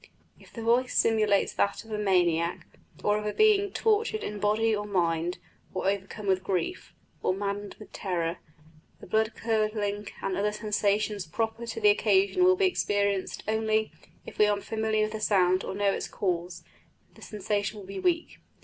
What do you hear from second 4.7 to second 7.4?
or mind, or overcome with grief, or